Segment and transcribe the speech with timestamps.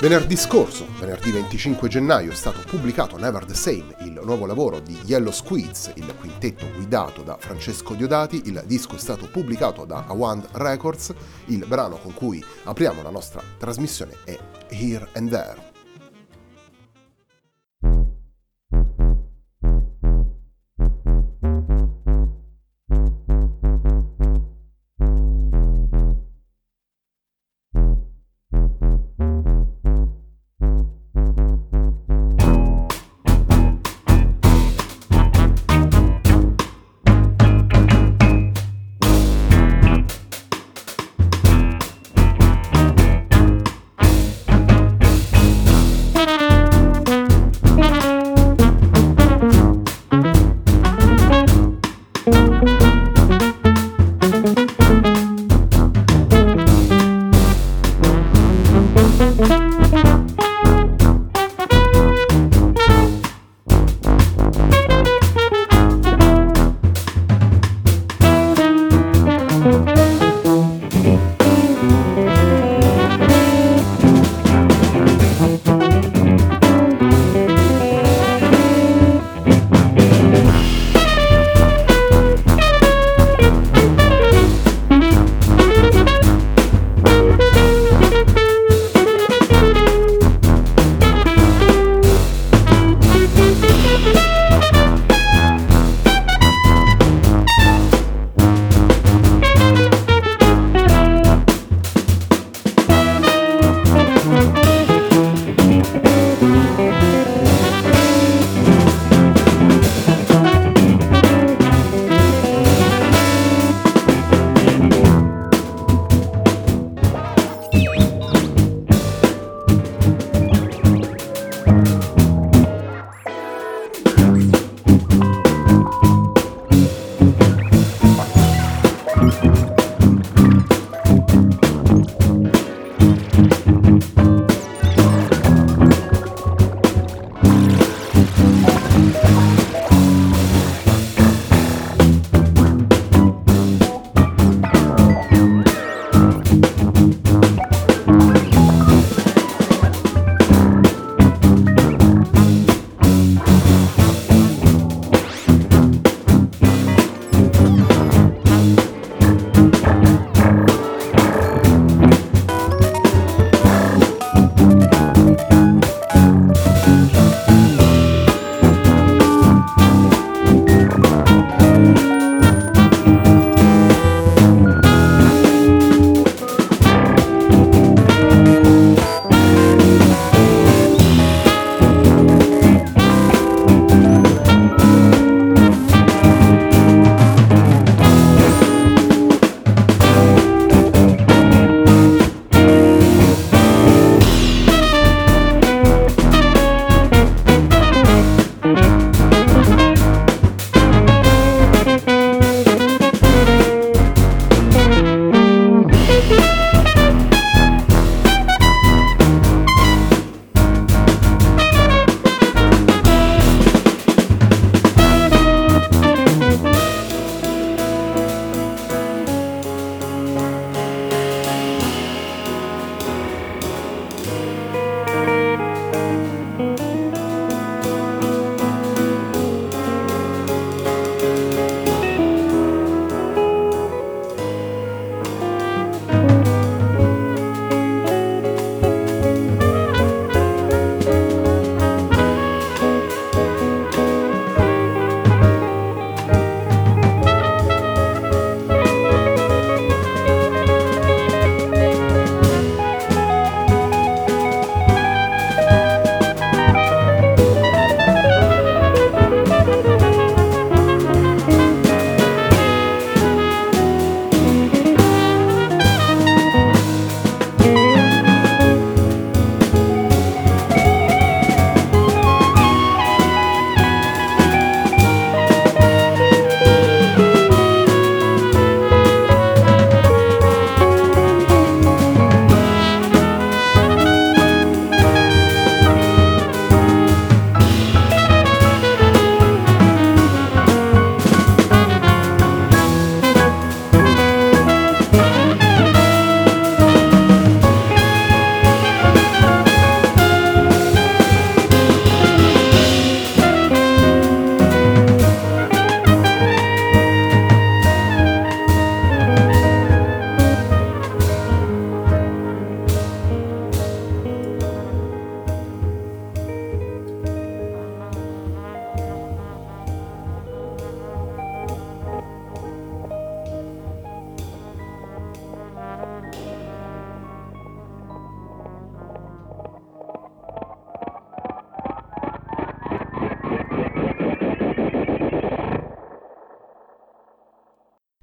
[0.00, 4.98] Venerdì scorso, venerdì 25 gennaio, è stato pubblicato Never the Same, il nuovo lavoro di
[5.04, 8.40] Yellow Squids, il quintetto guidato da Francesco Diodati.
[8.46, 11.12] Il disco è stato pubblicato da Awand Records.
[11.46, 15.69] Il brano con cui apriamo la nostra trasmissione è Here and There.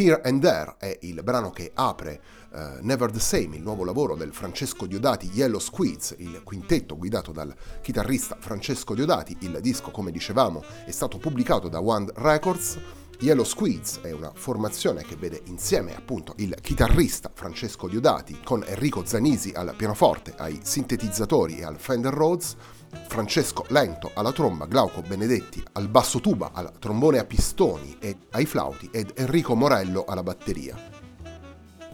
[0.00, 2.20] Here and There è il brano che apre
[2.52, 7.32] uh, Never the Same, il nuovo lavoro del Francesco Diodati Yellow Squids, il quintetto guidato
[7.32, 7.52] dal
[7.82, 9.36] chitarrista Francesco Diodati.
[9.40, 12.78] Il disco, come dicevamo, è stato pubblicato da One Records.
[13.18, 19.04] Yellow Squids è una formazione che vede insieme appunto il chitarrista Francesco Diodati con Enrico
[19.04, 22.54] Zanisi al pianoforte, ai sintetizzatori e al Fender Rhodes,
[23.08, 28.46] Francesco Lento alla tromba, Glauco Benedetti al basso tuba, al trombone a pistoni e ai
[28.46, 30.76] flauti ed Enrico Morello alla batteria.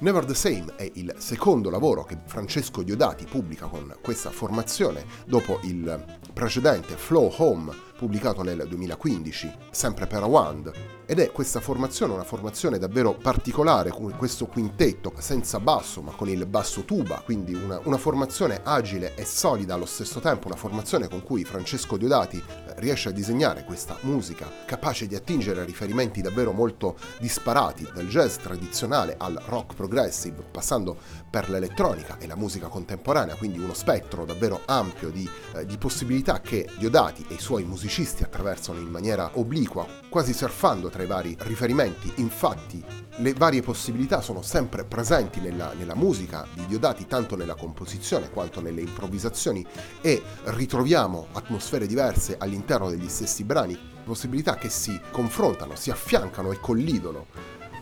[0.01, 5.61] Never the Same è il secondo lavoro che Francesco Diodati pubblica con questa formazione dopo
[5.63, 7.73] il precedente Flow Home
[8.05, 10.71] pubblicato nel 2015, sempre per Awand,
[11.07, 16.29] ed è questa formazione una formazione davvero particolare, con questo quintetto senza basso ma con
[16.29, 21.09] il basso tuba, quindi una, una formazione agile e solida allo stesso tempo, una formazione
[21.09, 22.43] con cui Francesco Diodati
[22.77, 28.37] riesce a disegnare questa musica capace di attingere a riferimenti davvero molto disparati, dal jazz
[28.37, 30.97] tradizionale al rock progressive, passando
[31.31, 36.41] per l'elettronica e la musica contemporanea, quindi uno spettro davvero ampio di, eh, di possibilità
[36.41, 41.37] che Diodati e i suoi musicisti attraversano in maniera obliqua, quasi surfando tra i vari
[41.41, 42.13] riferimenti.
[42.17, 42.85] Infatti,
[43.19, 48.61] le varie possibilità sono sempre presenti nella, nella musica di Diodati, tanto nella composizione quanto
[48.61, 49.65] nelle improvvisazioni,
[50.01, 56.59] e ritroviamo atmosfere diverse all'interno degli stessi brani, possibilità che si confrontano, si affiancano e
[56.59, 57.27] collidono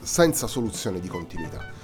[0.00, 1.81] senza soluzione di continuità.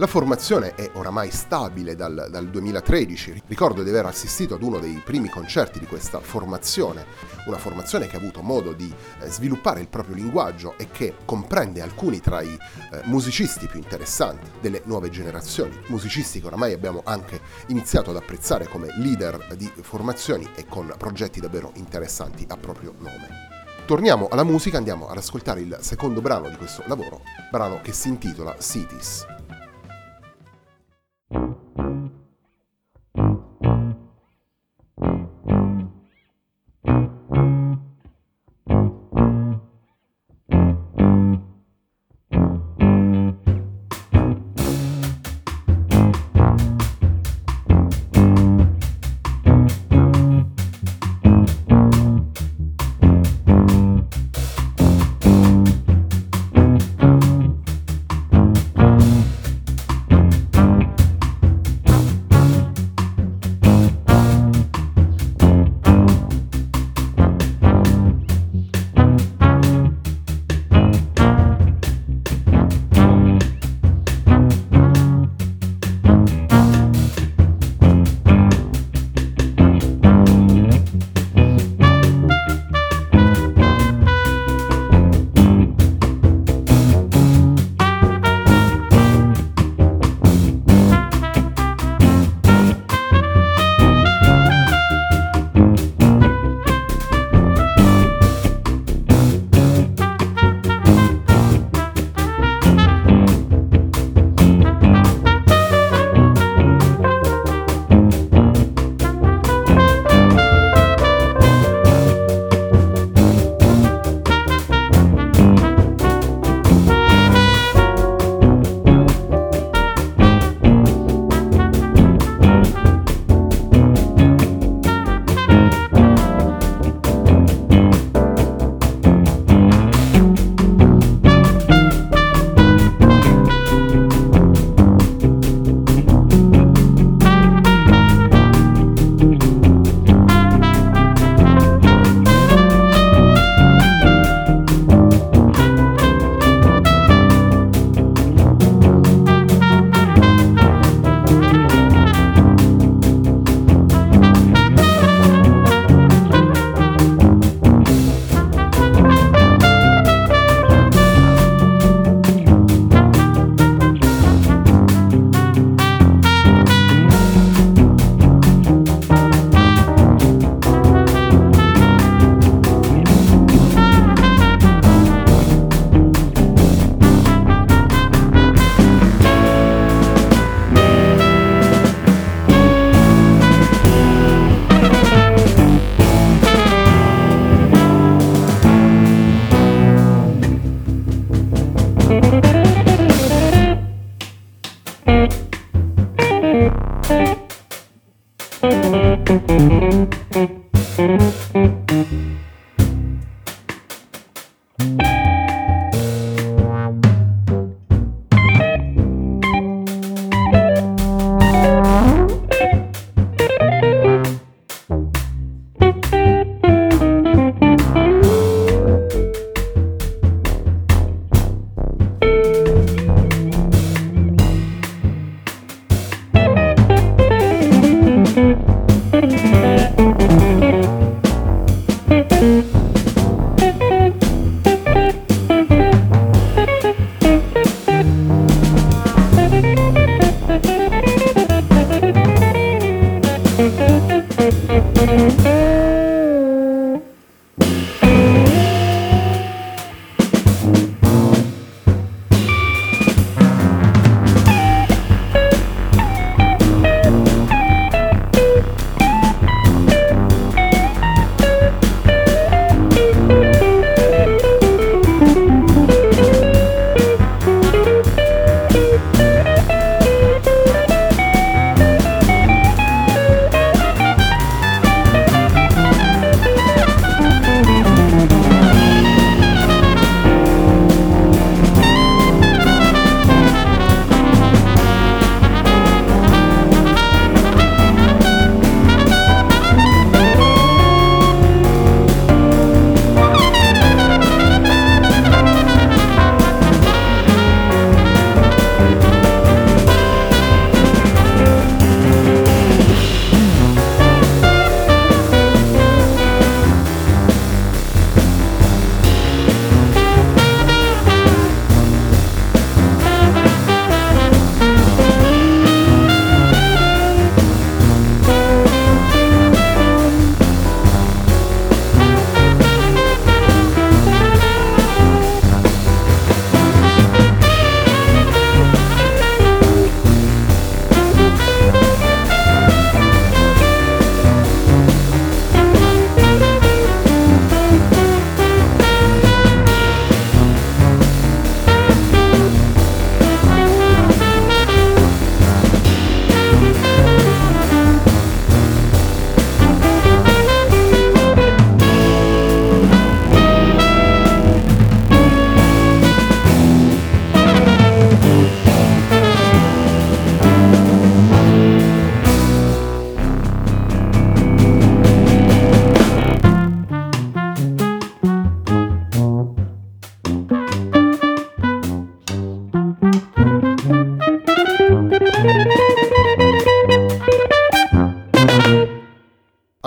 [0.00, 5.02] La formazione è oramai stabile dal, dal, 2013, ricordo di aver assistito ad uno dei
[5.04, 7.04] primi concerti di questa formazione,
[7.46, 11.82] una formazione che ha avuto modo di eh, sviluppare il proprio linguaggio e che comprende
[11.82, 17.40] alcuni tra i eh, musicisti più interessanti delle nuove generazioni, musicisti che oramai abbiamo anche
[17.66, 23.26] iniziato ad apprezzare come leader di formazioni e con progetti davvero interessanti a proprio nome.
[23.84, 28.06] Torniamo alla musica, andiamo ad ascoltare il secondo brano di questo lavoro, brano che si
[28.06, 29.37] intitola Cities.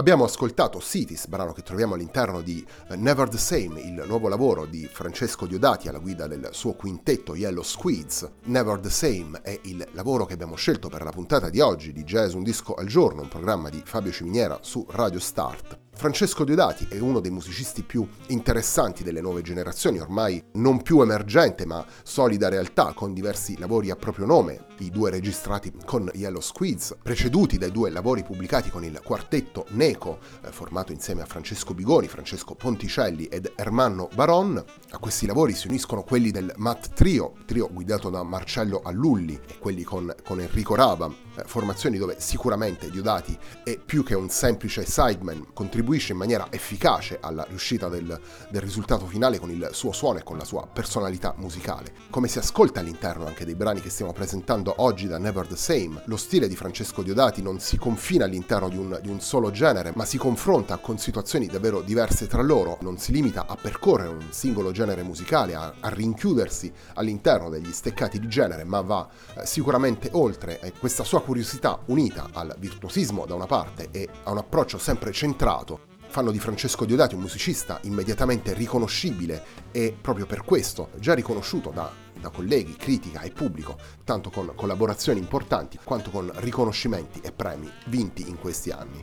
[0.02, 4.66] Abbiamo ascoltato Cities, brano che troviamo all'interno di eh, Never the Same, il nuovo lavoro
[4.66, 8.28] di Francesco Diodati alla guida del suo quintetto Yellow Squids.
[8.46, 12.04] Never the Same è il lavoro che abbiamo scelto per la puntata di oggi di
[12.04, 15.78] Jazz Un Disco al Giorno, un programma di Fabio Ciminiera su Radio Start.
[16.02, 21.68] Francesco Diodati è uno dei musicisti più interessanti delle nuove generazioni, ormai non più emergente
[21.68, 26.96] ma solida realtà, con diversi lavori a proprio nome, i due registrati con Yellow Squids,
[27.04, 32.08] preceduti dai due lavori pubblicati con il quartetto Neco, eh, formato insieme a Francesco Bigoni,
[32.08, 34.64] Francesco Ponticelli ed Ermanno Baron.
[34.90, 39.60] A questi lavori si uniscono quelli del Matt Trio, trio guidato da Marcello Allulli e
[39.60, 41.14] quelli con, con Enrico Raba,
[41.46, 47.18] formazioni dove sicuramente Diodati è più che un semplice sideman, contribuisce contribuisce in maniera efficace
[47.20, 48.20] alla riuscita del,
[48.50, 51.94] del risultato finale con il suo suono e con la sua personalità musicale.
[52.10, 56.02] Come si ascolta all'interno anche dei brani che stiamo presentando oggi da Never the Same,
[56.06, 59.92] lo stile di Francesco Diodati non si confina all'interno di un, di un solo genere,
[59.96, 64.28] ma si confronta con situazioni davvero diverse tra loro, non si limita a percorrere un
[64.30, 70.10] singolo genere musicale, a, a rinchiudersi all'interno degli steccati di genere, ma va eh, sicuramente
[70.14, 74.78] oltre e questa sua curiosità unita al virtuosismo da una parte e a un approccio
[74.78, 81.14] sempre centrato fanno di Francesco Diodati un musicista immediatamente riconoscibile e proprio per questo già
[81.14, 87.32] riconosciuto da, da colleghi, critica e pubblico, tanto con collaborazioni importanti quanto con riconoscimenti e
[87.32, 89.02] premi vinti in questi anni.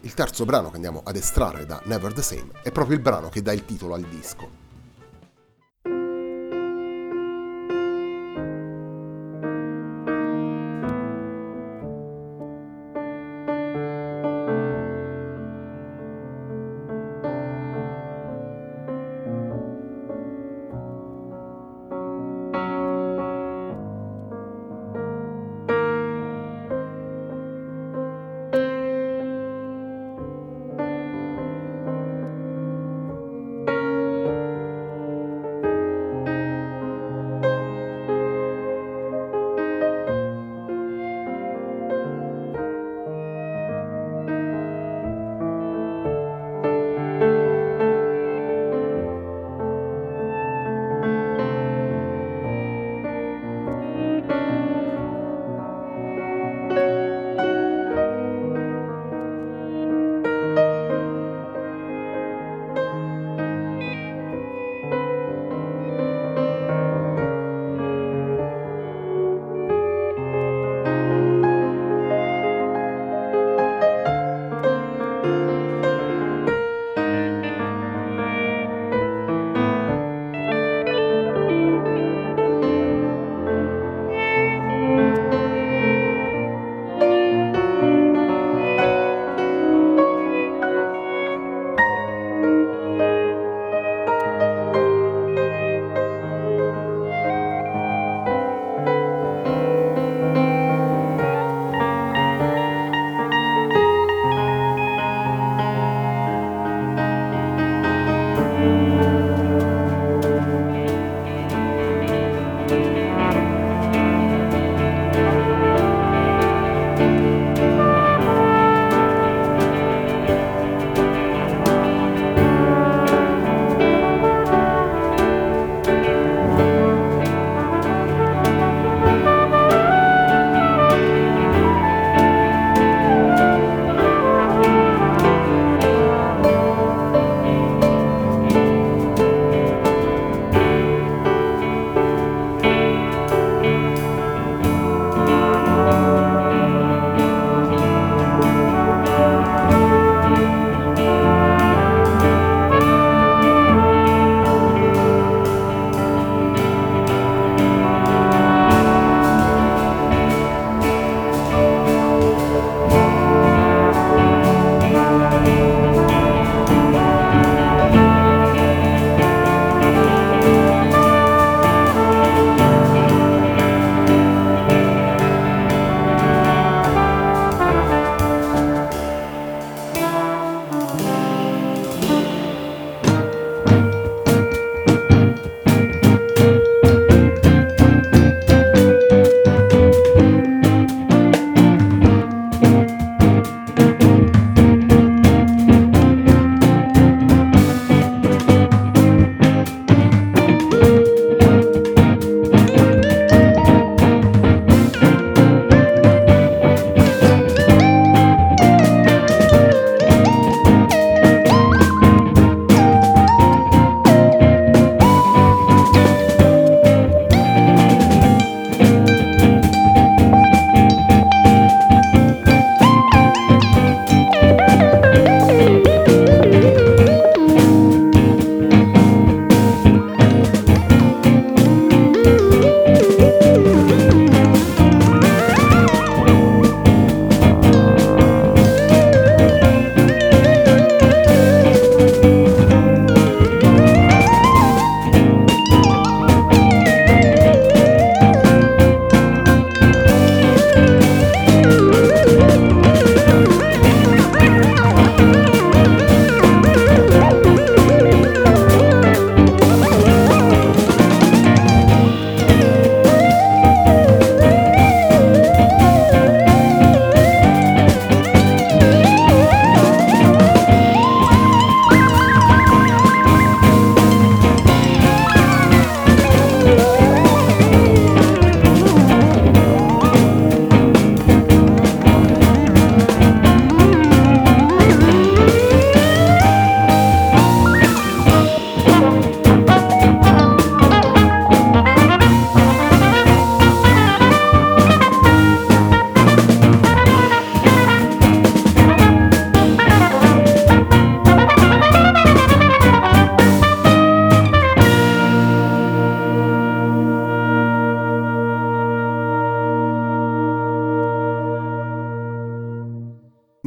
[0.00, 3.28] Il terzo brano che andiamo ad estrarre da Never the Same è proprio il brano
[3.28, 4.65] che dà il titolo al disco.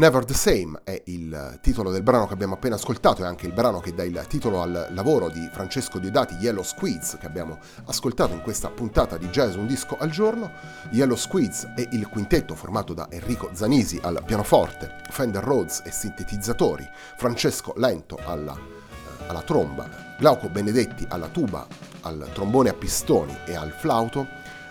[0.09, 3.53] Never the Same è il titolo del brano che abbiamo appena ascoltato, è anche il
[3.53, 8.33] brano che dà il titolo al lavoro di Francesco Diodati, Yellow Squids, che abbiamo ascoltato
[8.33, 10.49] in questa puntata di Jazz Un Disco al Giorno.
[10.89, 16.89] Yellow Squids è il quintetto formato da Enrico Zanisi al pianoforte, Fender Rhodes e sintetizzatori,
[17.15, 21.67] Francesco Lento alla, eh, alla tromba, Glauco Benedetti alla tuba,
[22.01, 24.25] al trombone a pistoni e al flauto,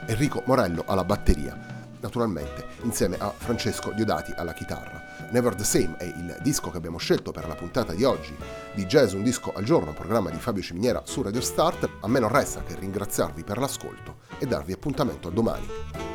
[0.05, 5.29] Enrico Morello alla batteria naturalmente insieme a Francesco Diodati alla chitarra.
[5.31, 8.37] Never the Same è il disco che abbiamo scelto per la puntata di oggi
[8.75, 11.89] di Jazz Un Disco al Giorno, programma di Fabio Ciminiera su Radio Start.
[12.01, 16.08] A me non resta che ringraziarvi per l'ascolto e darvi appuntamento a domani.